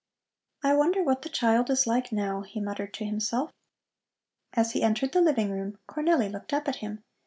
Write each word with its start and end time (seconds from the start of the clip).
"I 0.63 0.73
wonder 0.73 1.03
what 1.03 1.21
the 1.21 1.29
child 1.29 1.69
is 1.69 1.85
like 1.85 2.11
now?" 2.11 2.41
he 2.41 2.59
muttered 2.59 2.91
to 2.95 3.05
himself. 3.05 3.53
As 4.51 4.71
he 4.71 4.81
entered 4.81 5.11
the 5.11 5.21
living 5.21 5.51
room 5.51 5.77
Cornelli 5.87 6.27
looked 6.31 6.53
up 6.53 6.67
at 6.67 6.77
him. 6.77 7.03